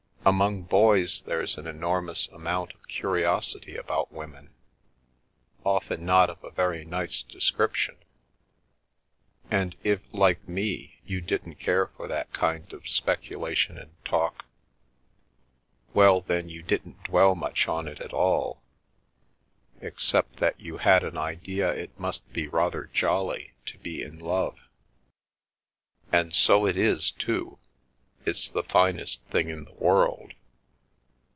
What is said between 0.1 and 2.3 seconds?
Among boys there's an enormous